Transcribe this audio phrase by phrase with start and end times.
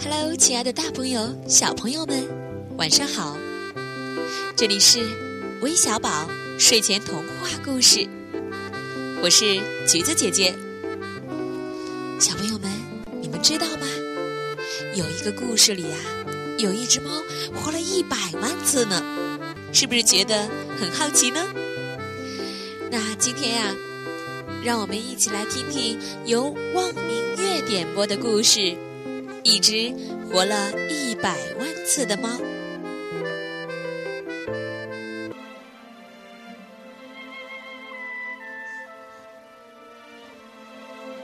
[0.00, 2.26] Hello，亲爱的大朋友、小朋友们，
[2.76, 3.36] 晚上好！
[4.56, 5.00] 这里是
[5.60, 6.28] 微小宝
[6.58, 8.06] 睡前童话故事，
[9.22, 10.54] 我是橘子姐姐。
[12.18, 12.70] 小朋友们，
[13.20, 13.86] 你们知道吗？
[14.98, 15.96] 有一个故事里啊，
[16.58, 17.22] 有一只猫
[17.54, 19.00] 活了一百万次呢，
[19.72, 21.40] 是不是觉得很好奇呢？
[22.90, 23.72] 那今天呀，
[24.60, 28.76] 让我们一起来听听由汪明月点播的故事。
[29.44, 29.94] 一只
[30.28, 32.28] 活了一百万次的猫。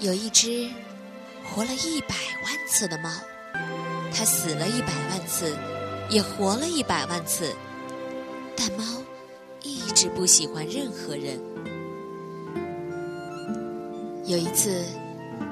[0.00, 0.68] 有一只
[1.44, 3.08] 活了一百万次的猫，
[4.12, 5.56] 它死了一百万次，
[6.08, 7.54] 也活了一百万次，
[8.56, 8.84] 但猫
[9.62, 11.40] 一直不喜欢任何人。
[14.26, 14.84] 有一次，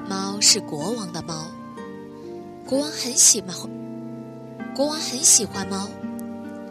[0.07, 1.47] 猫是国王的猫。
[2.65, 3.55] 国王很喜欢，
[4.75, 5.87] 国王很喜欢猫，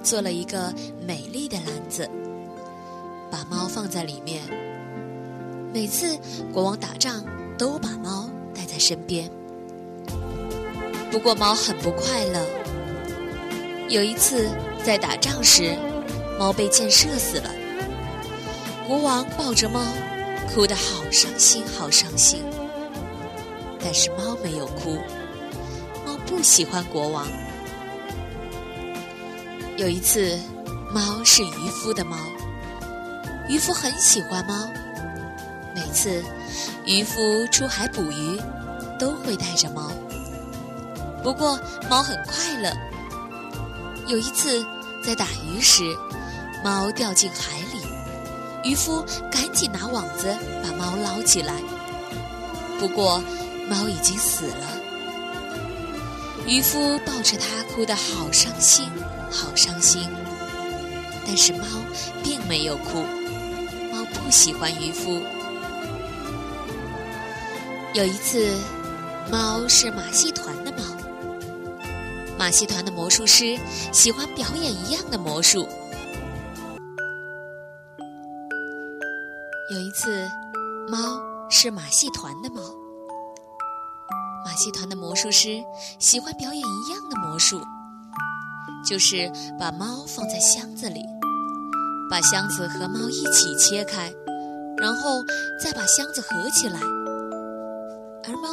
[0.03, 0.72] 做了一个
[1.05, 2.09] 美丽的篮子，
[3.31, 4.42] 把猫放在里面。
[5.75, 6.16] 每次
[6.53, 7.25] 国王打仗
[7.59, 9.31] 都把猫带在身边。
[11.11, 12.47] 不过猫很不快乐。
[13.89, 14.48] 有一次
[14.84, 15.77] 在打仗时，
[16.39, 17.50] 猫被箭射死了。
[18.87, 19.81] 国王抱着猫，
[20.53, 22.45] 哭得好伤心，好伤心。
[23.83, 24.98] 但是猫没有哭。
[26.05, 27.27] 猫不喜欢国王。
[29.77, 30.39] 有一次，
[30.93, 32.17] 猫是渔夫的猫，
[33.48, 34.69] 渔夫很喜欢猫。
[35.75, 36.22] 每次
[36.84, 38.41] 渔夫出海捕鱼，
[38.98, 39.91] 都会带着猫。
[41.22, 42.72] 不过猫很快乐。
[44.06, 44.64] 有一次
[45.02, 45.83] 在打鱼时，
[46.64, 51.54] 猫掉进海里，渔夫赶紧拿网子把猫捞起来。
[52.78, 53.22] 不过
[53.69, 54.66] 猫已经死了。
[56.47, 58.91] 渔夫抱着它，哭得好伤心，
[59.31, 60.09] 好伤心。
[61.26, 61.66] 但是猫
[62.25, 63.03] 并没有哭，
[63.93, 65.20] 猫不喜欢渔夫。
[67.93, 68.56] 有一次，
[69.31, 70.78] 猫是马戏团的猫，
[72.38, 73.59] 马戏团的魔术师
[73.93, 75.66] 喜欢表演一样的魔术。
[79.72, 80.25] 有一次，
[80.88, 82.62] 猫是马戏团的猫。
[84.47, 85.60] 马戏团的魔术师
[85.99, 87.60] 喜欢表演一样的魔术，
[88.87, 89.28] 就是
[89.59, 91.03] 把猫放在箱子里，
[92.09, 94.12] 把箱子和猫一起切开，
[94.76, 95.25] 然后
[95.60, 96.78] 再把箱子合起来，
[98.28, 98.49] 而猫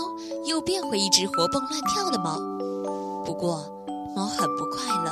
[0.48, 2.55] 又变回一只活蹦乱跳的猫。
[3.26, 3.66] 不过，
[4.16, 5.12] 猫很不快乐。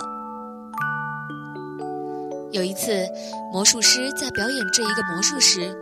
[2.51, 3.09] 有一次，
[3.51, 5.75] 魔术师在表演这一个魔术时，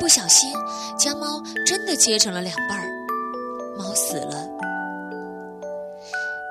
[0.00, 0.52] 不小心
[0.98, 2.88] 将猫真的切成了两半儿。
[3.78, 4.48] 猫死了，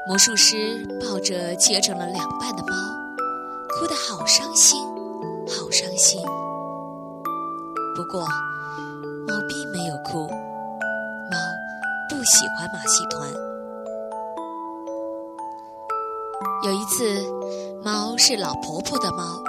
[0.08, 0.56] 魔术师
[1.02, 2.74] 抱着切成了两半的猫，
[3.78, 4.82] 哭得好伤心，
[5.46, 6.22] 好伤心。
[7.94, 8.22] 不过，
[9.28, 10.26] 猫并没有哭，
[11.30, 11.38] 猫
[12.10, 13.47] 不喜欢马戏团。
[16.64, 17.26] 有一次，
[17.84, 19.42] 猫是老婆婆的猫，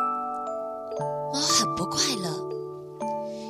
[1.32, 2.30] 猫很不快乐，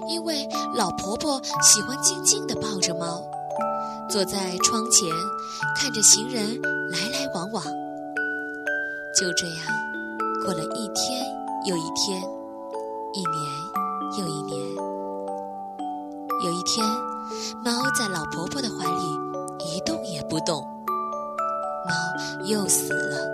[0.09, 3.23] 因为老婆婆喜欢静静地抱着猫。
[4.11, 5.09] 坐在窗前，
[5.77, 6.61] 看着行人
[6.91, 7.63] 来来往往。
[9.15, 9.67] 就这样，
[10.45, 11.23] 过了一天
[11.67, 12.21] 又一天，
[13.13, 14.59] 一年又一年。
[16.45, 16.87] 有一天，
[17.65, 19.03] 猫在老婆婆的怀里
[19.59, 20.65] 一动也不动，
[21.89, 23.27] 猫又死了。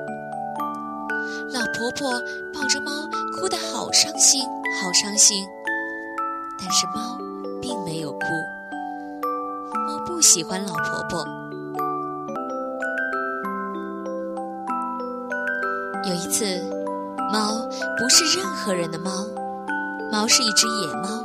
[1.53, 2.12] 老婆婆
[2.53, 2.91] 抱着猫，
[3.37, 4.42] 哭得好伤心，
[4.81, 5.47] 好伤心。
[6.59, 7.19] 但是猫
[7.60, 8.26] 并没有哭。
[9.87, 11.26] 猫不喜欢老婆婆。
[16.06, 16.45] 有一次，
[17.33, 17.56] 猫
[17.98, 19.10] 不是任何人的猫，
[20.12, 21.22] 猫是一只野猫。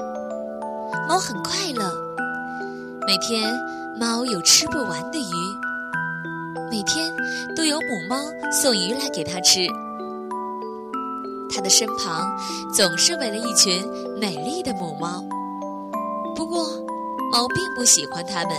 [1.07, 1.91] 猫很快乐，
[3.07, 3.53] 每天
[3.99, 5.33] 猫有吃不完的鱼，
[6.69, 7.11] 每天
[7.55, 9.67] 都有母猫送鱼来给它吃。
[11.51, 11.69] 它的？
[11.69, 12.27] 身旁
[12.73, 13.83] 总是围了一群
[14.19, 14.73] 美丽的？
[14.73, 15.23] 母猫。
[16.35, 16.63] 不过，
[17.31, 18.55] 猫并不喜欢它们。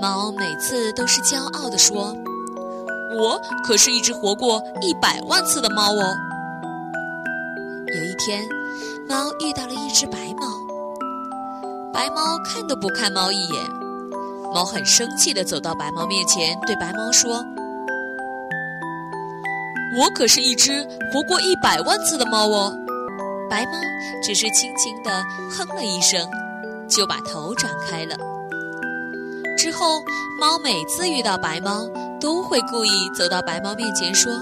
[0.00, 2.14] 猫每次都是骄傲地说
[3.18, 5.70] ：“我可是一只活过一百万次的？
[5.70, 6.14] 猫哦。”
[7.94, 8.44] 有一天，
[9.08, 10.46] 猫遇到了一只白猫。
[11.92, 13.64] 白猫看都不看猫一眼，
[14.56, 17.44] 猫很生气地走到白猫面前，对白猫说
[20.00, 20.82] ：“我可是一只
[21.12, 22.74] 活过一百万次的猫哦。”
[23.50, 23.72] 白猫
[24.24, 26.26] 只是轻轻地哼了一声，
[26.88, 28.16] 就把头转开了。
[29.58, 30.00] 之后，
[30.40, 31.86] 猫每次遇到白猫，
[32.18, 34.32] 都会故意走到白猫面前说：“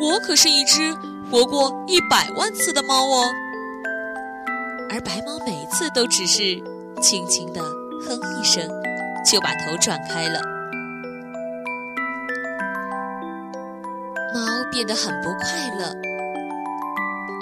[0.00, 0.90] 我可是一只
[1.30, 3.26] 活过一百万次的猫哦。”
[4.88, 6.40] 而白猫每次都只是
[7.02, 7.60] 轻轻地
[8.08, 8.66] 哼一声，
[9.26, 10.40] 就把头转开了。
[14.32, 14.40] 猫
[14.70, 15.92] 变得很不快乐。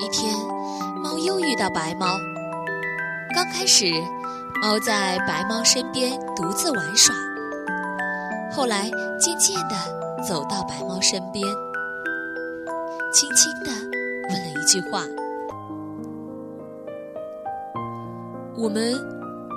[0.00, 0.34] 一天，
[1.02, 2.16] 猫又遇到白猫。
[3.34, 3.84] 刚开始，
[4.62, 7.14] 猫在白猫身边独自玩耍，
[8.52, 9.74] 后来渐渐地
[10.26, 11.44] 走到白猫身边，
[13.12, 13.70] 轻轻地
[14.30, 15.04] 问了一句话。
[18.56, 18.94] 我们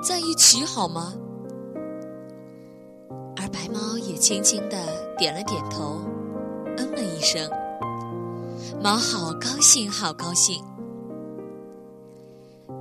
[0.03, 1.13] 在一起好吗？
[3.57, 4.77] 白猫也轻轻的
[5.17, 5.99] 点了点头，
[6.77, 7.49] 嗯了一声。
[8.79, 10.63] 猫好高兴，好高兴。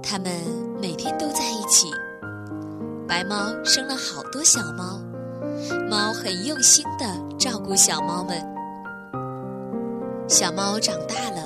[0.03, 0.31] 它们
[0.79, 1.91] 每天都在一起。
[3.09, 5.01] 白猫生了好多小猫，
[5.89, 7.07] 猫很用心的
[7.39, 8.39] 照顾小猫们。
[10.29, 11.43] 小猫长大了，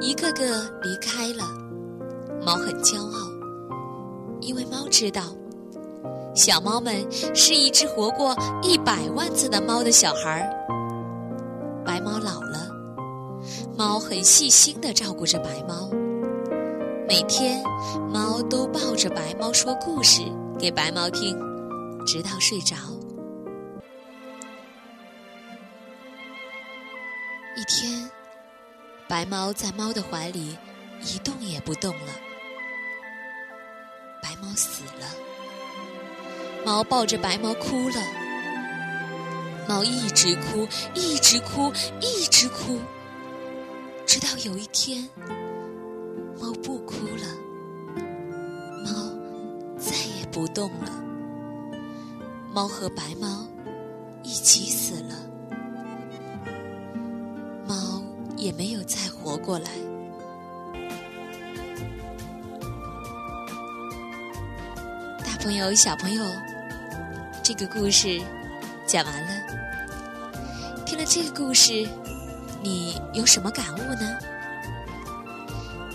[0.00, 1.44] 一个个离开了，
[2.42, 3.28] 猫很骄傲。
[4.40, 5.24] 因为猫知道，
[6.34, 7.04] 小猫们
[7.34, 11.84] 是一只活过一百万次的猫的小孩儿。
[11.84, 12.70] 白猫老了，
[13.76, 15.90] 猫很细心的照顾着白猫。
[17.08, 17.62] 每天，
[18.12, 20.22] 猫都抱着白猫说故事
[20.58, 21.36] 给白猫听，
[22.06, 22.76] 直到睡着。
[27.56, 28.08] 一天，
[29.08, 30.56] 白猫在猫的怀里
[31.02, 32.12] 一动也不动了。
[34.22, 35.06] 白猫死了，
[36.64, 37.96] 猫抱着白猫哭了。
[39.68, 42.78] 猫一直哭，一直哭，一直哭，
[44.04, 45.08] 直到有一天，
[46.40, 47.26] 猫不哭了，
[48.84, 48.90] 猫
[49.78, 50.90] 再也不动了。
[52.52, 53.46] 猫和白猫
[54.24, 55.14] 一起死了，
[57.68, 58.02] 猫
[58.36, 59.70] 也没有再活过来。
[65.24, 66.24] 大朋友，小朋友，
[67.52, 68.22] 这个故事
[68.86, 69.28] 讲完了。
[70.86, 71.84] 听了这个故事，
[72.62, 74.18] 你有什么感悟呢？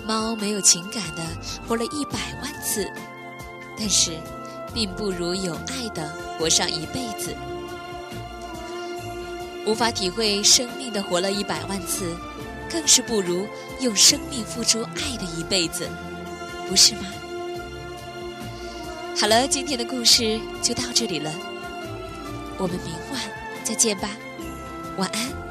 [0.05, 1.23] 猫没有情感的
[1.65, 2.91] 活了一百万次，
[3.77, 4.17] 但是
[4.73, 7.33] 并不如有爱的活上一辈子。
[9.65, 12.17] 无法体会生命的活了一百万次，
[12.69, 13.47] 更是不如
[13.79, 15.87] 用生命付出爱的一辈子，
[16.67, 17.03] 不是吗？
[19.17, 21.33] 好了，今天的故事就到这里了，
[22.57, 23.21] 我们明晚
[23.63, 24.09] 再见吧，
[24.97, 25.44] 晚安。